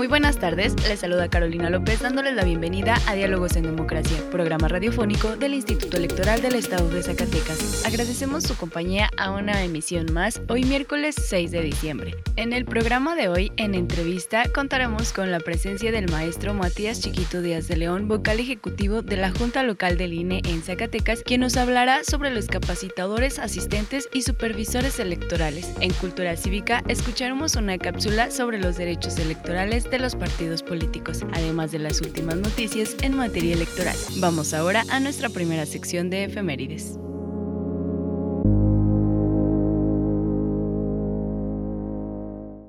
[0.00, 4.66] Muy buenas tardes, les saluda Carolina López dándoles la bienvenida a Diálogos en Democracia, programa
[4.66, 7.84] radiofónico del Instituto Electoral del Estado de Zacatecas.
[7.84, 12.14] Agradecemos su compañía a una emisión más hoy miércoles 6 de diciembre.
[12.36, 17.42] En el programa de hoy, en entrevista, contaremos con la presencia del maestro Matías Chiquito
[17.42, 21.58] Díaz de León, vocal ejecutivo de la Junta Local del INE en Zacatecas, quien nos
[21.58, 25.70] hablará sobre los capacitadores, asistentes y supervisores electorales.
[25.80, 31.72] En Cultura Cívica escucharemos una cápsula sobre los derechos electorales de los partidos políticos, además
[31.72, 33.96] de las últimas noticias en materia electoral.
[34.18, 36.96] Vamos ahora a nuestra primera sección de efemérides.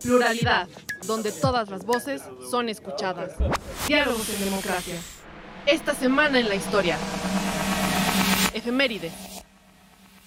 [0.01, 0.67] Pluralidad,
[1.05, 3.33] donde todas las voces son escuchadas.
[3.87, 4.95] Diálogos en democracia.
[5.67, 6.97] Esta semana en la historia.
[8.53, 9.13] Efemérides.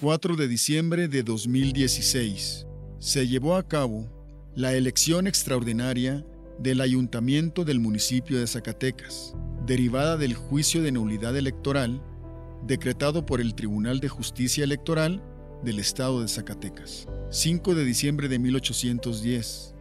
[0.01, 2.67] 4 de diciembre de 2016.
[3.01, 4.09] Se llevó a cabo
[4.55, 6.25] la elección extraordinaria
[6.59, 9.35] del Ayuntamiento del municipio de Zacatecas,
[9.67, 12.03] derivada del juicio de nulidad electoral
[12.67, 15.23] decretado por el Tribunal de Justicia Electoral
[15.63, 17.07] del Estado de Zacatecas.
[17.31, 19.75] 5 de diciembre de 1810.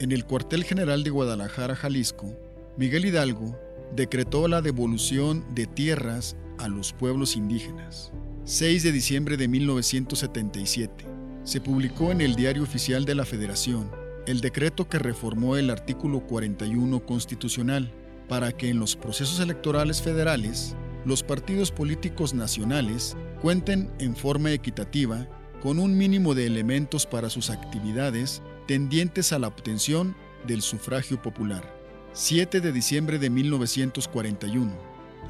[0.00, 2.34] En el cuartel general de Guadalajara, Jalisco,
[2.76, 3.58] Miguel Hidalgo
[3.94, 8.12] decretó la devolución de tierras a los pueblos indígenas.
[8.44, 11.06] 6 de diciembre de 1977.
[11.44, 13.90] Se publicó en el Diario Oficial de la Federación
[14.28, 17.90] el decreto que reformó el artículo 41 constitucional
[18.28, 25.26] para que en los procesos electorales federales los partidos políticos nacionales cuenten en forma equitativa
[25.62, 30.14] con un mínimo de elementos para sus actividades tendientes a la obtención
[30.46, 31.64] del sufragio popular.
[32.12, 34.70] 7 de diciembre de 1941.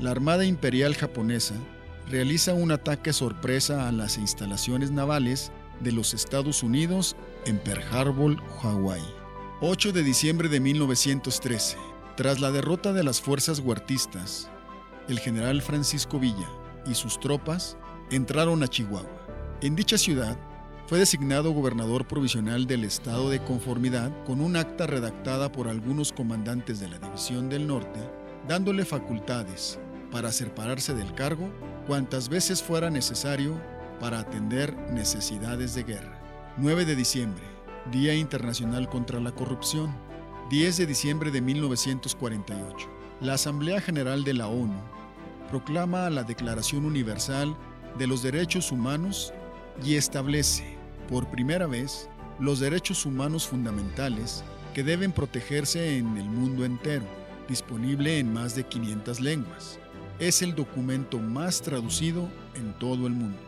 [0.00, 1.54] La Armada Imperial japonesa
[2.10, 8.36] realiza un ataque sorpresa a las instalaciones navales de los Estados Unidos en Pearl Harbor,
[8.60, 9.02] Hawái.
[9.60, 11.76] 8 de diciembre de 1913.
[12.16, 14.50] Tras la derrota de las fuerzas huertistas,
[15.08, 16.48] el general Francisco Villa
[16.86, 17.76] y sus tropas
[18.10, 19.10] entraron a Chihuahua.
[19.60, 20.38] En dicha ciudad,
[20.86, 26.80] fue designado gobernador provisional del estado de conformidad con un acta redactada por algunos comandantes
[26.80, 28.00] de la División del Norte,
[28.48, 29.78] dándole facultades
[30.10, 31.50] para separarse del cargo
[31.86, 33.60] cuantas veces fuera necesario
[34.00, 36.19] para atender necesidades de guerra.
[36.56, 37.44] 9 de diciembre,
[37.91, 39.94] Día Internacional contra la Corrupción.
[40.50, 42.88] 10 de diciembre de 1948.
[43.20, 44.81] La Asamblea General de la ONU
[45.50, 47.56] proclama la Declaración Universal
[47.98, 49.32] de los Derechos Humanos
[49.84, 50.76] y establece,
[51.08, 52.08] por primera vez,
[52.38, 54.44] los derechos humanos fundamentales
[54.75, 57.06] que deben protegerse en el mundo entero,
[57.48, 59.78] disponible en más de 500 lenguas.
[60.19, 63.47] Es el documento más traducido en todo el mundo.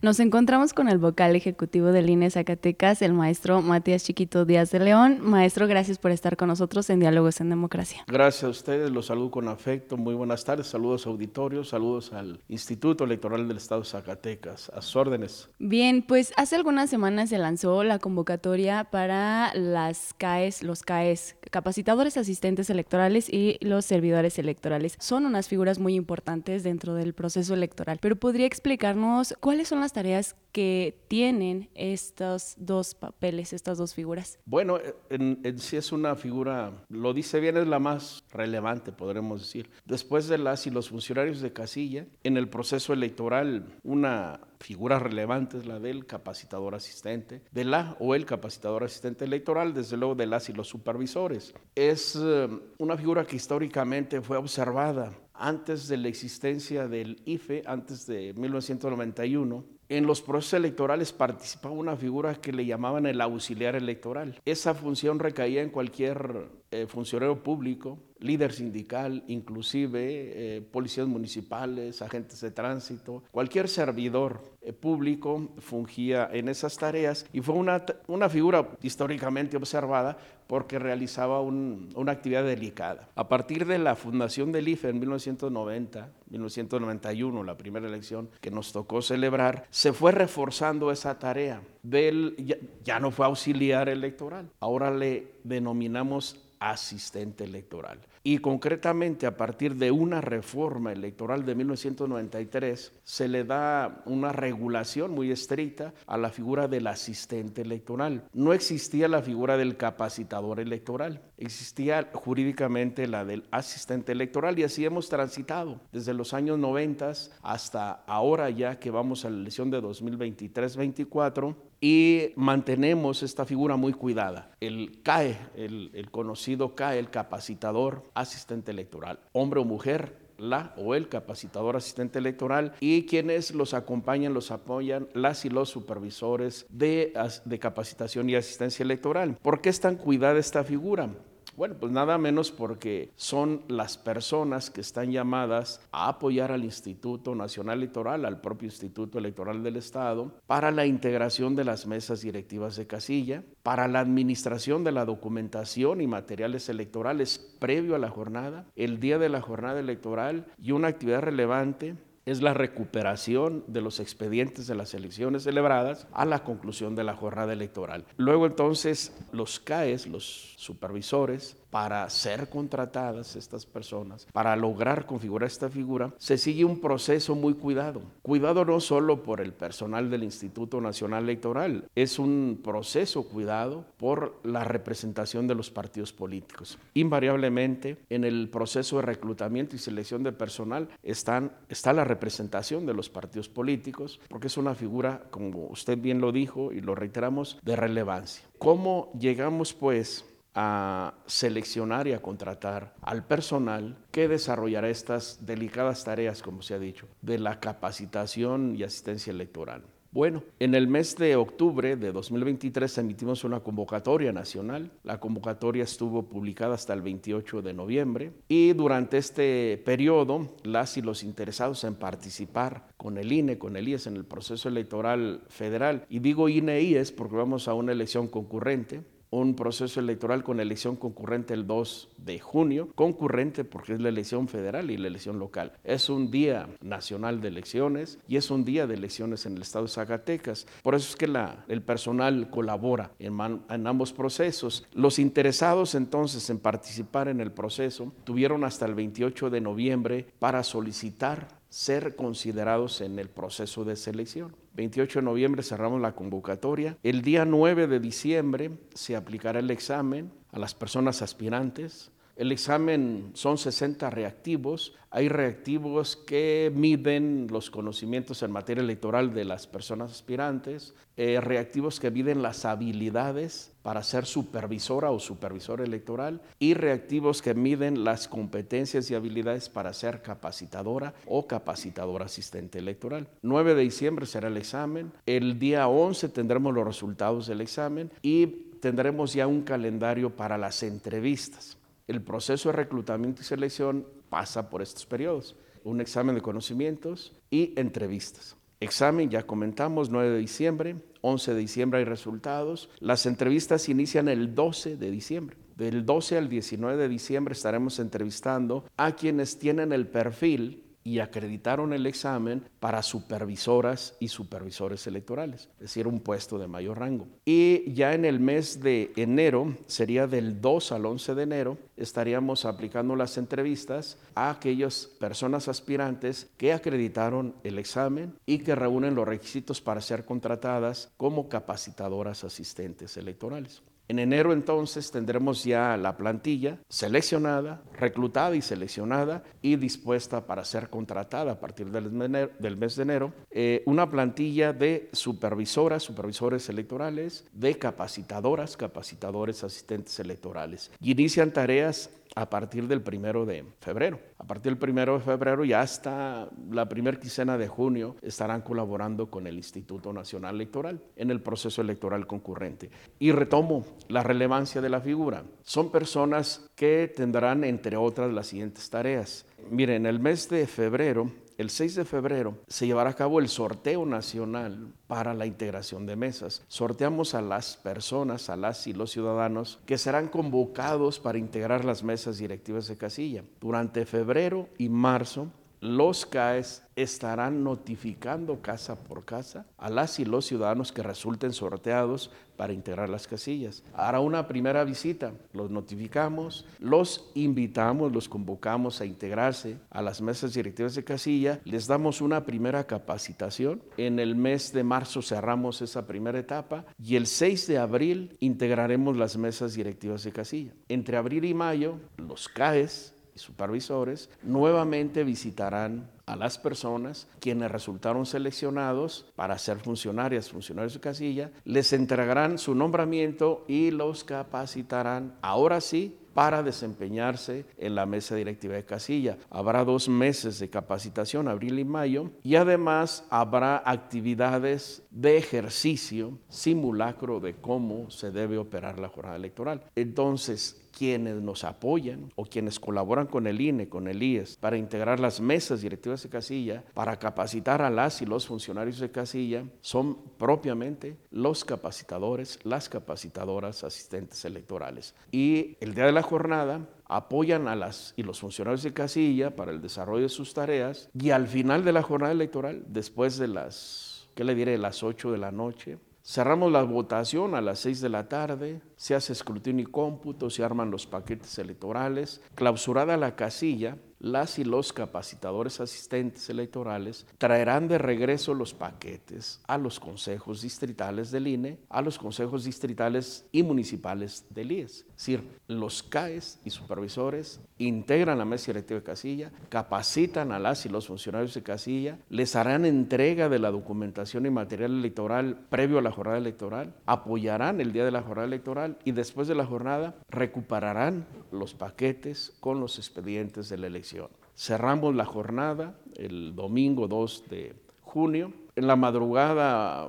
[0.00, 4.78] Nos encontramos con el vocal ejecutivo del INE Zacatecas, el maestro Matías Chiquito Díaz de
[4.78, 5.18] León.
[5.20, 8.04] Maestro, gracias por estar con nosotros en Diálogos en Democracia.
[8.06, 9.96] Gracias a ustedes, los saludo con afecto.
[9.96, 14.70] Muy buenas tardes, saludos auditorios, saludos al Instituto Electoral del Estado de Zacatecas.
[14.72, 15.48] A sus órdenes.
[15.58, 22.16] Bien, pues hace algunas semanas se lanzó la convocatoria para las CAES, los CAES, capacitadores
[22.16, 24.94] asistentes electorales y los servidores electorales.
[25.00, 29.87] Son unas figuras muy importantes dentro del proceso electoral, pero ¿podría explicarnos cuáles son las
[29.92, 34.38] tareas que tienen estos dos papeles, estas dos figuras?
[34.44, 34.78] Bueno,
[35.10, 39.70] en, sí es una figura, lo dice bien, es la más relevante, podremos decir.
[39.84, 45.58] Después de las y los funcionarios de casilla, en el proceso electoral, una figura relevante
[45.58, 50.26] es la del capacitador asistente, de la o el capacitador asistente electoral, desde luego de
[50.26, 51.54] las y los supervisores.
[51.74, 52.48] Es eh,
[52.78, 59.64] una figura que históricamente fue observada antes de la existencia del IFE, antes de 1991,
[59.90, 64.38] En los procesos electorales participaba una figura que le llamaban el auxiliar electoral.
[64.44, 72.40] Esa función recaía en cualquier eh, funcionario público, líder sindical, inclusive eh, policías municipales, agentes
[72.40, 78.68] de tránsito, cualquier servidor eh, público fungía en esas tareas y fue una, una figura
[78.82, 83.10] históricamente observada porque realizaba una actividad delicada.
[83.14, 88.72] A partir de la fundación del IFE en 1990, 1991, la primera elección que nos
[88.72, 91.60] tocó celebrar, se fue reforzando esa tarea.
[91.82, 98.00] Del, ya, ya no fue auxiliar electoral, ahora le denominamos asistente electoral.
[98.22, 105.12] Y concretamente a partir de una reforma electoral de 1993 se le da una regulación
[105.12, 108.24] muy estricta a la figura del asistente electoral.
[108.32, 114.84] No existía la figura del capacitador electoral, existía jurídicamente la del asistente electoral y así
[114.84, 116.98] hemos transitado desde los años 90
[117.42, 123.92] hasta ahora ya que vamos a la elección de 2023-24 y mantenemos esta figura muy
[123.92, 124.50] cuidada.
[124.60, 131.08] El CAE, el, conocido CAE, el capacitador asistente electoral, hombre o mujer, la o el
[131.08, 137.12] capacitador asistente electoral y quienes los acompañan, los apoyan, las y los supervisores de,
[137.44, 139.36] de capacitación y asistencia electoral.
[139.42, 141.10] ¿Por qué es tan cuidada esta figura?
[141.58, 147.34] Bueno, pues nada menos porque son las personas que están llamadas a apoyar al Instituto
[147.34, 152.76] Nacional Electoral, al propio Instituto Electoral del Estado, para la integración de las mesas directivas
[152.76, 158.66] de casilla, para la administración de la documentación y materiales electorales previo a la jornada,
[158.76, 161.96] el día de la jornada electoral y una actividad relevante
[162.30, 167.14] es la recuperación de los expedientes de las elecciones celebradas a la conclusión de la
[167.14, 168.04] jornada electoral.
[168.18, 175.68] Luego entonces los CAES, los supervisores, para ser contratadas estas personas, para lograr configurar esta
[175.68, 178.02] figura, se sigue un proceso muy cuidado.
[178.22, 184.40] Cuidado no solo por el personal del Instituto Nacional Electoral, es un proceso cuidado por
[184.44, 186.78] la representación de los partidos políticos.
[186.94, 192.94] Invariablemente, en el proceso de reclutamiento y selección de personal están, está la representación de
[192.94, 197.58] los partidos políticos, porque es una figura, como usted bien lo dijo y lo reiteramos,
[197.62, 198.44] de relevancia.
[198.58, 200.24] ¿Cómo llegamos pues
[200.60, 206.80] a seleccionar y a contratar al personal que desarrollará estas delicadas tareas, como se ha
[206.80, 209.84] dicho, de la capacitación y asistencia electoral.
[210.10, 214.90] Bueno, en el mes de octubre de 2023 emitimos una convocatoria nacional.
[215.04, 221.02] La convocatoria estuvo publicada hasta el 28 de noviembre y durante este periodo las y
[221.02, 226.04] los interesados en participar con el INE, con el IES en el proceso electoral federal,
[226.08, 230.96] y digo INE IES porque vamos a una elección concurrente, un proceso electoral con elección
[230.96, 235.72] concurrente el 2 de junio, concurrente porque es la elección federal y la elección local.
[235.84, 239.84] Es un día nacional de elecciones y es un día de elecciones en el estado
[239.84, 240.66] de Zacatecas.
[240.82, 241.28] Por eso es que
[241.68, 243.38] el personal colabora en,
[243.68, 244.86] en ambos procesos.
[244.94, 250.62] Los interesados entonces en participar en el proceso tuvieron hasta el 28 de noviembre para
[250.62, 254.56] solicitar ser considerados en el proceso de selección.
[254.78, 256.96] 28 de noviembre cerramos la convocatoria.
[257.02, 262.12] El día 9 de diciembre se aplicará el examen a las personas aspirantes.
[262.38, 264.94] El examen son 60 reactivos.
[265.10, 271.98] Hay reactivos que miden los conocimientos en materia electoral de las personas aspirantes, eh, reactivos
[271.98, 278.28] que miden las habilidades para ser supervisora o supervisor electoral y reactivos que miden las
[278.28, 283.26] competencias y habilidades para ser capacitadora o capacitadora asistente electoral.
[283.42, 285.10] 9 de diciembre será el examen.
[285.26, 288.46] El día 11 tendremos los resultados del examen y
[288.80, 291.77] tendremos ya un calendario para las entrevistas.
[292.08, 295.56] El proceso de reclutamiento y selección pasa por estos periodos.
[295.84, 298.56] Un examen de conocimientos y entrevistas.
[298.80, 302.88] Examen, ya comentamos, 9 de diciembre, 11 de diciembre hay resultados.
[303.00, 305.58] Las entrevistas inician el 12 de diciembre.
[305.76, 311.94] Del 12 al 19 de diciembre estaremos entrevistando a quienes tienen el perfil y acreditaron
[311.94, 317.26] el examen para supervisoras y supervisores electorales, es decir, un puesto de mayor rango.
[317.46, 322.66] Y ya en el mes de enero, sería del 2 al 11 de enero, estaríamos
[322.66, 329.26] aplicando las entrevistas a aquellas personas aspirantes que acreditaron el examen y que reúnen los
[329.26, 333.82] requisitos para ser contratadas como capacitadoras asistentes electorales.
[334.08, 340.88] En enero entonces tendremos ya la plantilla seleccionada, reclutada y seleccionada y dispuesta para ser
[340.88, 347.76] contratada a partir del mes de enero, eh, una plantilla de supervisoras, supervisores electorales, de
[347.76, 350.90] capacitadoras, capacitadores, asistentes electorales.
[351.02, 354.20] Y inician tareas a partir del primero de febrero.
[354.38, 359.30] A partir del primero de febrero ya hasta la primera quincena de junio estarán colaborando
[359.30, 362.90] con el Instituto Nacional Electoral en el proceso electoral concurrente.
[363.18, 365.44] Y retomo la relevancia de la figura.
[365.62, 369.46] Son personas que tendrán, entre otras, las siguientes tareas.
[369.70, 373.48] Miren, en el mes de febrero el 6 de febrero se llevará a cabo el
[373.48, 376.62] sorteo nacional para la integración de mesas.
[376.68, 382.04] Sorteamos a las personas, a las y los ciudadanos que serán convocados para integrar las
[382.04, 383.42] mesas directivas de casilla.
[383.60, 385.48] Durante febrero y marzo
[385.80, 392.30] los CAES estarán notificando casa por casa a las y los ciudadanos que resulten sorteados
[392.56, 393.84] para integrar las casillas.
[393.94, 400.54] Hará una primera visita, los notificamos, los invitamos, los convocamos a integrarse a las mesas
[400.54, 403.80] directivas de casilla, les damos una primera capacitación.
[403.96, 409.16] En el mes de marzo cerramos esa primera etapa y el 6 de abril integraremos
[409.16, 410.72] las mesas directivas de casilla.
[410.88, 419.26] Entre abril y mayo, los CAES supervisores nuevamente visitarán a las personas quienes resultaron seleccionados
[419.34, 426.18] para ser funcionarias, funcionarios de casilla, les entregarán su nombramiento y los capacitarán, ahora sí,
[426.38, 429.38] para desempeñarse en la mesa directiva de casilla.
[429.50, 437.40] Habrá dos meses de capacitación, abril y mayo, y además habrá actividades de ejercicio, simulacro
[437.40, 439.82] de cómo se debe operar la jornada electoral.
[439.96, 445.20] Entonces, quienes nos apoyan o quienes colaboran con el INE, con el IES, para integrar
[445.20, 450.16] las mesas directivas de casilla, para capacitar a las y los funcionarios de casilla, son
[450.36, 455.14] propiamente los capacitadores, las capacitadoras asistentes electorales.
[455.30, 459.72] Y el día de la jornada apoyan a las y los funcionarios de casilla para
[459.72, 464.28] el desarrollo de sus tareas y al final de la jornada electoral, después de las,
[464.34, 468.08] ¿qué le diré?, las 8 de la noche, Cerramos la votación a las 6 de
[468.10, 473.96] la tarde, se hace escrutinio y cómputo, se arman los paquetes electorales, clausurada la casilla,
[474.20, 481.30] las y los capacitadores asistentes electorales traerán de regreso los paquetes a los consejos distritales
[481.30, 484.90] del INE, a los consejos distritales y municipales del IES.
[484.90, 490.84] Es decir, los CAES y supervisores integran la mesa directiva de casilla, capacitan a las
[490.84, 495.98] y los funcionarios de casilla, les harán entrega de la documentación y material electoral previo
[495.98, 499.66] a la jornada electoral, apoyarán el día de la jornada electoral y después de la
[499.66, 504.28] jornada recuperarán los paquetes con los expedientes de la elección
[504.58, 508.52] Cerramos la jornada el domingo 2 de junio.
[508.74, 510.08] En la madrugada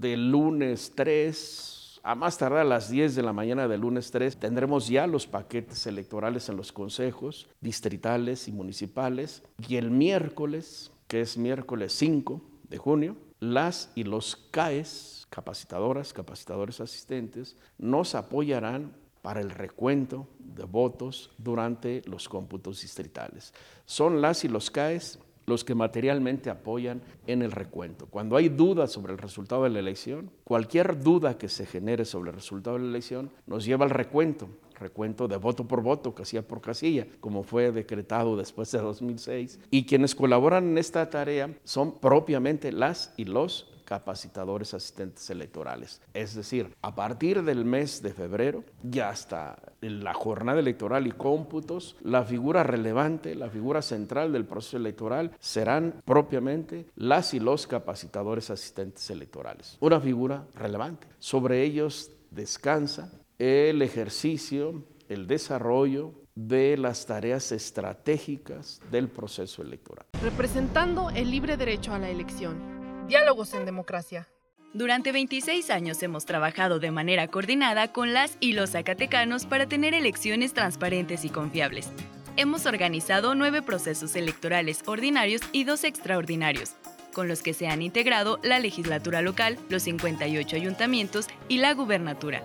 [0.00, 4.38] del lunes 3, a más tardar a las 10 de la mañana del lunes 3,
[4.38, 9.42] tendremos ya los paquetes electorales en los consejos distritales y municipales.
[9.68, 12.40] Y el miércoles, que es miércoles 5
[12.70, 20.62] de junio, las y los CAES, capacitadoras, capacitadores asistentes, nos apoyarán para el recuento de
[20.62, 23.52] votos durante los cómputos distritales.
[23.84, 28.06] Son las y los CAES los que materialmente apoyan en el recuento.
[28.06, 32.30] Cuando hay dudas sobre el resultado de la elección, cualquier duda que se genere sobre
[32.30, 34.48] el resultado de la elección nos lleva al recuento,
[34.78, 39.58] recuento de voto por voto, casilla por casilla, como fue decretado después de 2006.
[39.70, 46.00] Y quienes colaboran en esta tarea son propiamente las y los capacitadores asistentes electorales.
[46.12, 51.96] Es decir, a partir del mes de febrero ya hasta la jornada electoral y cómputos,
[52.02, 58.50] la figura relevante, la figura central del proceso electoral serán propiamente las y los capacitadores
[58.50, 59.76] asistentes electorales.
[59.80, 61.06] Una figura relevante.
[61.18, 70.06] Sobre ellos descansa el ejercicio, el desarrollo de las tareas estratégicas del proceso electoral.
[70.20, 72.73] Representando el libre derecho a la elección
[73.06, 74.28] Diálogos en Democracia.
[74.72, 79.92] Durante 26 años hemos trabajado de manera coordinada con las y los zacatecanos para tener
[79.92, 81.90] elecciones transparentes y confiables.
[82.36, 86.72] Hemos organizado nueve procesos electorales ordinarios y dos extraordinarios,
[87.12, 92.42] con los que se han integrado la legislatura local, los 58 ayuntamientos y la gubernatura.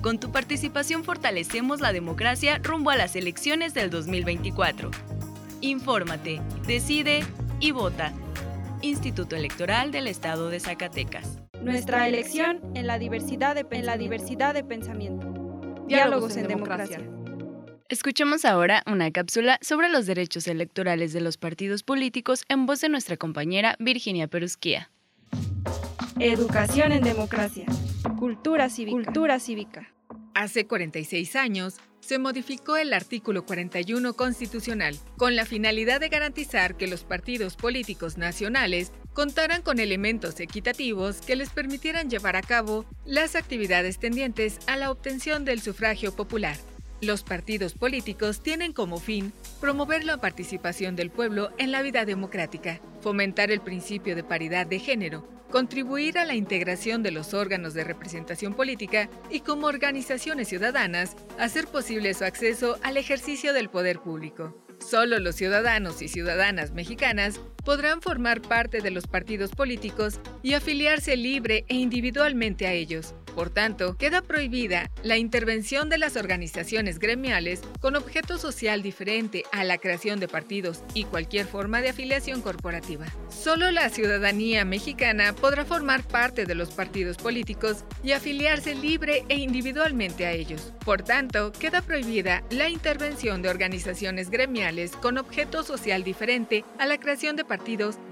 [0.00, 4.92] Con tu participación fortalecemos la democracia rumbo a las elecciones del 2024.
[5.60, 7.24] Infórmate, decide
[7.58, 8.12] y vota.
[8.82, 11.38] Instituto Electoral del Estado de Zacatecas.
[11.60, 15.32] Nuestra elección en la diversidad de, en la diversidad de pensamiento.
[15.86, 17.00] Diálogos, en, democracia.
[17.88, 22.88] Escuchemos ahora una cápsula sobre los derechos electorales de los partidos políticos en voz de
[22.88, 24.90] nuestra compañera Virginia Perusquía.
[26.20, 27.66] Educación en democracia.
[28.18, 28.96] Cultura cívica.
[28.96, 29.92] Cultura cívica.
[30.38, 36.86] Hace 46 años, se modificó el artículo 41 constitucional con la finalidad de garantizar que
[36.86, 43.34] los partidos políticos nacionales contaran con elementos equitativos que les permitieran llevar a cabo las
[43.34, 46.56] actividades tendientes a la obtención del sufragio popular.
[47.00, 52.80] Los partidos políticos tienen como fin promover la participación del pueblo en la vida democrática,
[53.00, 57.84] fomentar el principio de paridad de género, contribuir a la integración de los órganos de
[57.84, 64.56] representación política y como organizaciones ciudadanas, hacer posible su acceso al ejercicio del poder público.
[64.80, 71.16] Solo los ciudadanos y ciudadanas mexicanas podrán formar parte de los partidos políticos y afiliarse
[71.16, 77.60] libre e individualmente a ellos, por tanto, queda prohibida la intervención de las organizaciones gremiales
[77.80, 83.06] con objeto social diferente a la creación de partidos y cualquier forma de afiliación corporativa.
[83.28, 89.36] Solo la ciudadanía mexicana podrá formar parte de los partidos políticos y afiliarse libre e
[89.36, 90.72] individualmente a ellos.
[90.84, 96.98] Por tanto, queda prohibida la intervención de organizaciones gremiales con objeto social diferente a la
[96.98, 97.57] creación de partidos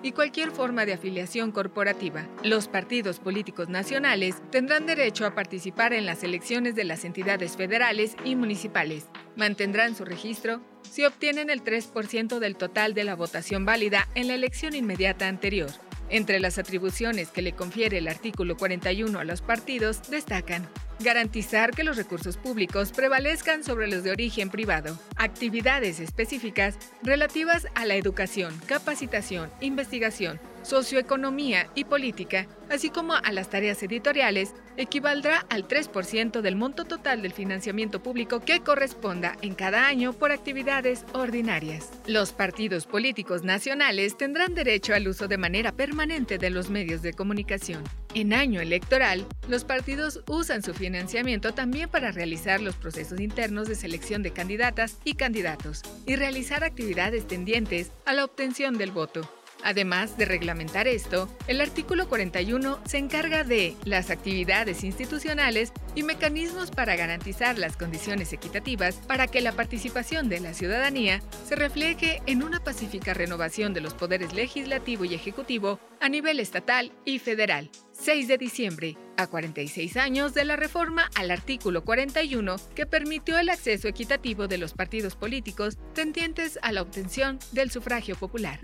[0.02, 2.26] y cualquier forma de afiliación corporativa.
[2.42, 8.16] Los partidos políticos nacionales tendrán derecho a participar en las elecciones de las entidades federales
[8.24, 9.06] y municipales.
[9.36, 14.34] Mantendrán su registro si obtienen el 3% del total de la votación válida en la
[14.34, 15.70] elección inmediata anterior.
[16.08, 20.68] Entre las atribuciones que le confiere el artículo 41 a los partidos destacan
[21.00, 27.84] garantizar que los recursos públicos prevalezcan sobre los de origen privado, actividades específicas relativas a
[27.84, 35.68] la educación, capacitación, investigación, socioeconomía y política, así como a las tareas editoriales, equivaldrá al
[35.68, 41.90] 3% del monto total del financiamiento público que corresponda en cada año por actividades ordinarias.
[42.06, 47.12] Los partidos políticos nacionales tendrán derecho al uso de manera permanente de los medios de
[47.12, 47.84] comunicación.
[48.16, 53.74] En año electoral, los partidos usan su financiamiento también para realizar los procesos internos de
[53.74, 59.28] selección de candidatas y candidatos y realizar actividades tendientes a la obtención del voto.
[59.66, 66.70] Además de reglamentar esto, el artículo 41 se encarga de las actividades institucionales y mecanismos
[66.70, 72.44] para garantizar las condiciones equitativas para que la participación de la ciudadanía se refleje en
[72.44, 77.68] una pacífica renovación de los poderes legislativo y ejecutivo a nivel estatal y federal.
[77.90, 83.48] 6 de diciembre, a 46 años de la reforma al artículo 41 que permitió el
[83.48, 88.60] acceso equitativo de los partidos políticos tendientes a la obtención del sufragio popular.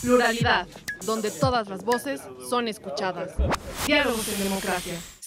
[0.00, 0.66] Pluralidad,
[1.04, 3.32] donde todas las voces son escuchadas.
[3.86, 4.94] Diálogos en democracia.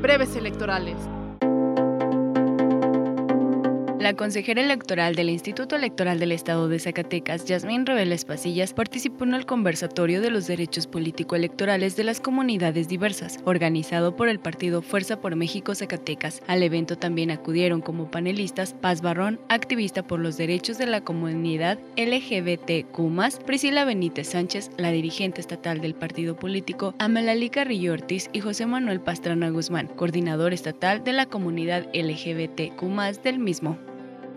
[0.00, 0.96] Breves electorales.
[4.00, 9.34] La consejera electoral del Instituto Electoral del Estado de Zacatecas, Yasmín Reveles Pasillas, participó en
[9.34, 15.20] el conversatorio de los derechos político-electorales de las comunidades diversas, organizado por el partido Fuerza
[15.20, 16.40] por México Zacatecas.
[16.46, 21.78] Al evento también acudieron como panelistas Paz Barrón, activista por los derechos de la comunidad
[21.98, 28.64] LGBTQ, Priscila Benítez Sánchez, la dirigente estatal del partido político, Amelalí Carrillo Ortiz y José
[28.64, 32.80] Manuel Pastrana Guzmán, coordinador estatal de la comunidad LGBTQ
[33.22, 33.89] del mismo.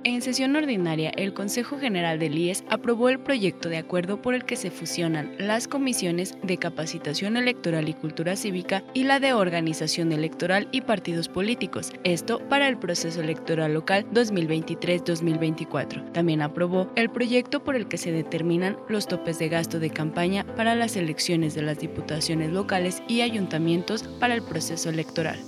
[0.05, 4.43] En sesión ordinaria, el Consejo General del IES aprobó el proyecto de acuerdo por el
[4.43, 10.11] que se fusionan las comisiones de capacitación electoral y cultura cívica y la de organización
[10.11, 16.11] electoral y partidos políticos, esto para el proceso electoral local 2023-2024.
[16.11, 20.45] También aprobó el proyecto por el que se determinan los topes de gasto de campaña
[20.57, 25.39] para las elecciones de las diputaciones locales y ayuntamientos para el proceso electoral.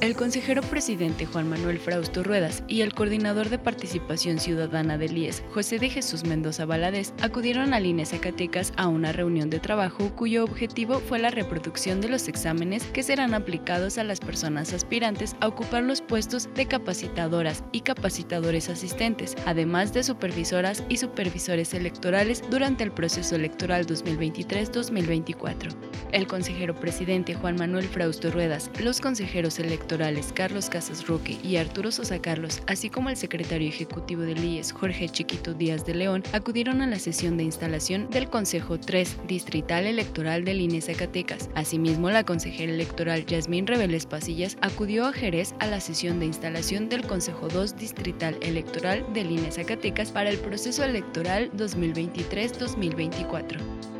[0.00, 5.42] El consejero presidente Juan Manuel Frausto Ruedas y el coordinador de participación ciudadana del IES,
[5.52, 10.44] José de Jesús Mendoza Valadez, acudieron a INE Zacatecas a una reunión de trabajo cuyo
[10.44, 15.48] objetivo fue la reproducción de los exámenes que serán aplicados a las personas aspirantes a
[15.48, 22.84] ocupar los puestos de capacitadoras y capacitadores asistentes, además de supervisoras y supervisores electorales durante
[22.84, 25.74] el proceso electoral 2023-2024.
[26.12, 29.87] El consejero presidente Juan Manuel Frausto Ruedas, los consejeros electorales
[30.34, 35.08] Carlos Casas Roque y Arturo Sosa Carlos, así como el secretario ejecutivo del IES Jorge
[35.08, 40.44] Chiquito Díaz de León, acudieron a la sesión de instalación del Consejo 3 Distrital Electoral
[40.44, 41.48] del INE Zacatecas.
[41.54, 46.88] Asimismo, la consejera electoral Yasmín Reveles Pasillas acudió a Jerez a la sesión de instalación
[46.88, 53.97] del Consejo 2 Distrital Electoral del INE Zacatecas para el proceso electoral 2023-2024.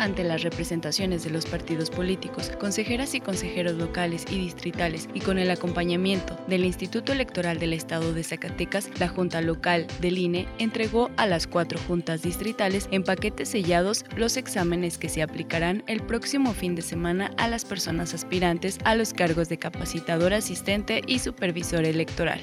[0.00, 5.38] Ante las representaciones de los partidos políticos, consejeras y consejeros locales y distritales y con
[5.38, 11.10] el acompañamiento del Instituto Electoral del Estado de Zacatecas, la Junta Local del INE entregó
[11.16, 16.54] a las cuatro juntas distritales en paquetes sellados los exámenes que se aplicarán el próximo
[16.54, 21.84] fin de semana a las personas aspirantes a los cargos de capacitador asistente y supervisor
[21.84, 22.40] electoral.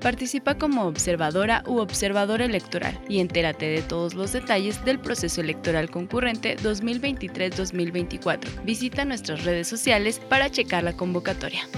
[0.00, 5.90] Participa como observadora u observador electoral y entérate de todos los detalles del proceso electoral
[5.90, 8.64] concurrente 2023-2024.
[8.64, 11.68] Visita nuestras redes sociales para checar la convocatoria.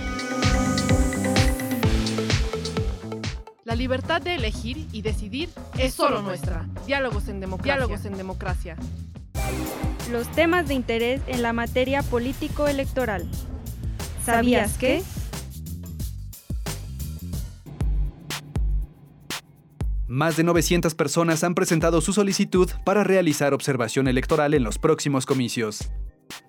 [3.64, 6.68] La libertad de elegir y decidir es solo nuestra.
[6.86, 7.74] Diálogos en democracia.
[7.74, 8.76] Diálogos en democracia.
[10.12, 13.26] Los temas de interés en la materia político-electoral.
[14.24, 15.02] ¿Sabías que?
[20.12, 25.24] Más de 900 personas han presentado su solicitud para realizar observación electoral en los próximos
[25.24, 25.90] comicios.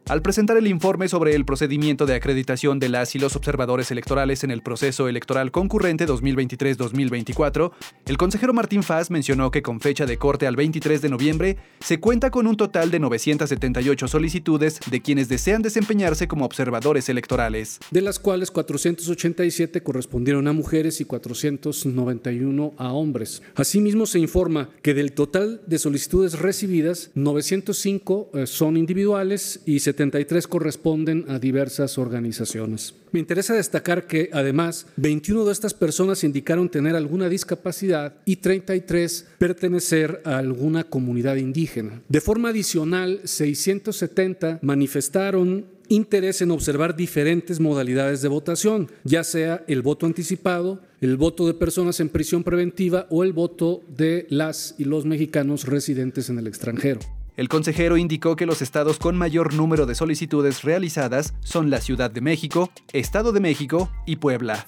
[0.09, 4.43] Al presentar el informe sobre el procedimiento de acreditación de las y los observadores electorales
[4.43, 7.71] en el proceso electoral concurrente 2023-2024,
[8.07, 12.01] el consejero Martín Faz mencionó que con fecha de corte al 23 de noviembre se
[12.01, 17.79] cuenta con un total de 978 solicitudes de quienes desean desempeñarse como observadores electorales.
[17.89, 23.41] De las cuales 487 correspondieron a mujeres y 491 a hombres.
[23.55, 30.47] Asimismo se informa que del total de solicitudes recibidas, 905 eh, son individuales y 73
[30.47, 32.95] corresponden a diversas organizaciones.
[33.11, 39.27] Me interesa destacar que además 21 de estas personas indicaron tener alguna discapacidad y 33
[39.37, 42.01] pertenecer a alguna comunidad indígena.
[42.09, 49.83] De forma adicional, 670 manifestaron interés en observar diferentes modalidades de votación, ya sea el
[49.83, 54.85] voto anticipado, el voto de personas en prisión preventiva o el voto de las y
[54.85, 57.01] los mexicanos residentes en el extranjero.
[57.35, 62.11] El consejero indicó que los estados con mayor número de solicitudes realizadas son la Ciudad
[62.11, 64.63] de México, Estado de México y Puebla.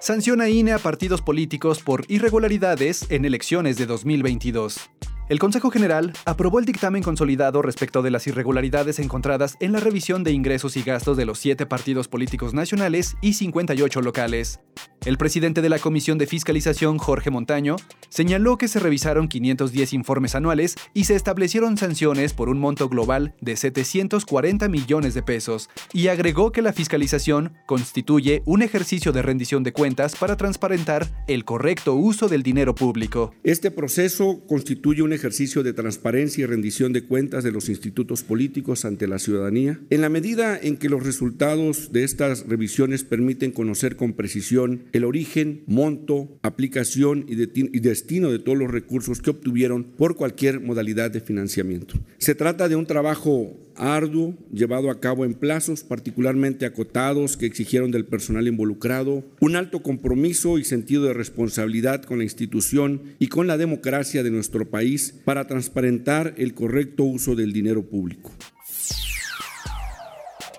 [0.00, 4.88] Sanciona INE a partidos políticos por irregularidades en elecciones de 2022.
[5.28, 10.22] El Consejo General aprobó el dictamen consolidado respecto de las irregularidades encontradas en la revisión
[10.22, 14.60] de ingresos y gastos de los siete partidos políticos nacionales y 58 locales.
[15.04, 17.76] El presidente de la Comisión de Fiscalización, Jorge Montaño,
[18.08, 23.34] señaló que se revisaron 510 informes anuales y se establecieron sanciones por un monto global
[23.40, 29.62] de 740 millones de pesos, y agregó que la fiscalización constituye un ejercicio de rendición
[29.62, 33.32] de cuentas para transparentar el correcto uso del dinero público.
[33.44, 38.84] Este proceso constituye un ejercicio de transparencia y rendición de cuentas de los institutos políticos
[38.84, 43.96] ante la ciudadanía, en la medida en que los resultados de estas revisiones permiten conocer
[43.96, 49.84] con precisión el origen, monto, aplicación y, y destino de todos los recursos que obtuvieron
[49.84, 51.94] por cualquier modalidad de financiamiento.
[52.18, 57.90] Se trata de un trabajo arduo, llevado a cabo en plazos particularmente acotados que exigieron
[57.90, 63.46] del personal involucrado, un alto compromiso y sentido de responsabilidad con la institución y con
[63.46, 68.30] la democracia de nuestro país para transparentar el correcto uso del dinero público.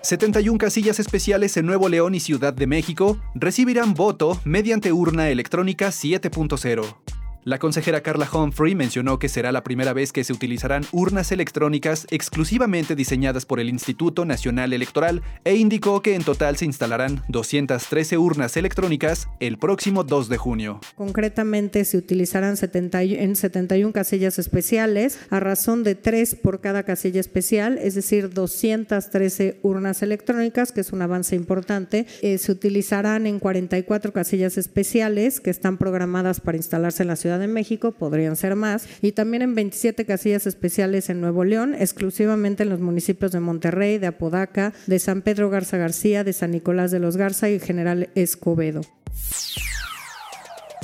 [0.02, 5.88] 71 casillas especiales en Nuevo León y Ciudad de México recibirán voto mediante urna electrónica
[5.88, 7.17] 7.0.
[7.44, 12.06] La consejera Carla Humphrey mencionó que será la primera vez que se utilizarán urnas electrónicas
[12.10, 18.18] exclusivamente diseñadas por el Instituto Nacional Electoral e indicó que en total se instalarán 213
[18.18, 20.80] urnas electrónicas el próximo 2 de junio.
[20.96, 27.20] Concretamente se utilizarán 70, en 71 casillas especiales a razón de 3 por cada casilla
[27.20, 32.06] especial, es decir, 213 urnas electrónicas, que es un avance importante.
[32.20, 37.27] Eh, se utilizarán en 44 casillas especiales que están programadas para instalarse en la ciudad
[37.36, 42.62] de México, podrían ser más, y también en 27 casillas especiales en Nuevo León, exclusivamente
[42.62, 46.90] en los municipios de Monterrey, de Apodaca, de San Pedro Garza García, de San Nicolás
[46.90, 48.80] de los Garza y General Escobedo.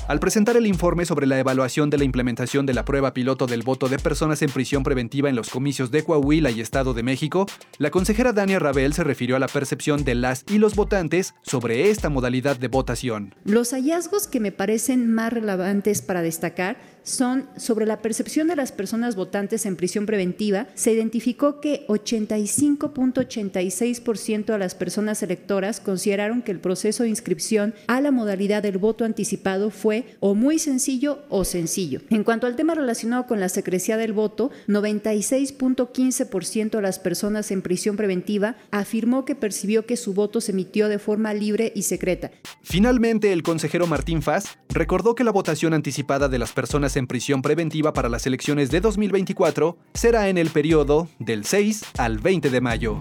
[0.07, 3.63] Al presentar el informe sobre la evaluación de la implementación de la prueba piloto del
[3.63, 7.47] voto de personas en prisión preventiva en los comicios de Coahuila y Estado de México,
[7.79, 11.89] la consejera Dania Rabel se refirió a la percepción de las y los votantes sobre
[11.89, 13.35] esta modalidad de votación.
[13.47, 18.73] Los hallazgos que me parecen más relevantes para destacar son sobre la percepción de las
[18.73, 20.67] personas votantes en prisión preventiva.
[20.75, 28.01] Se identificó que 85.86% de las personas electoras consideraron que el proceso de inscripción a
[28.01, 32.01] la modalidad del voto anticipado fue o muy sencillo o sencillo.
[32.11, 37.63] En cuanto al tema relacionado con la secrecía del voto, 96.15% de las personas en
[37.63, 42.31] prisión preventiva afirmó que percibió que su voto se emitió de forma libre y secreta.
[42.63, 47.43] Finalmente, el consejero Martín Faz recordó que la votación anticipada de las personas en prisión
[47.43, 52.61] preventiva para las elecciones de 2024 será en el periodo del 6 al 20 de
[52.61, 52.99] mayo.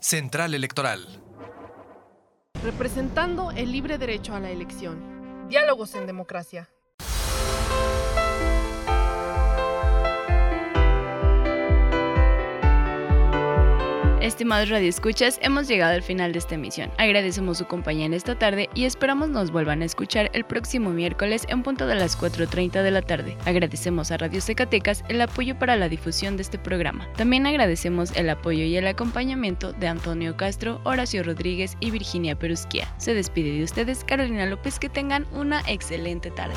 [0.00, 1.20] Central Electoral.
[2.64, 5.48] Representando el libre derecho a la elección.
[5.48, 6.68] Diálogos en democracia.
[14.20, 16.90] Estimados radioescuchas, hemos llegado al final de esta emisión.
[16.98, 21.46] Agradecemos su compañía en esta tarde y esperamos nos vuelvan a escuchar el próximo miércoles
[21.48, 23.38] en punto de las 4.30 de la tarde.
[23.46, 27.08] Agradecemos a Radio Zacatecas el apoyo para la difusión de este programa.
[27.16, 32.92] También agradecemos el apoyo y el acompañamiento de Antonio Castro, Horacio Rodríguez y Virginia Perusquia.
[32.98, 36.56] Se despide de ustedes Carolina López, que tengan una excelente tarde.